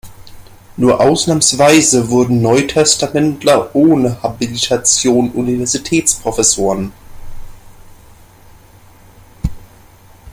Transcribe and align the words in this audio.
Nur 0.77 0.99
ausnahmsweise 0.99 2.09
wurden 2.09 2.41
Neutestamentler 2.41 3.69
ohne 3.75 4.23
Habilitation 4.23 5.29
Universitätsprofessoren. 5.29 6.91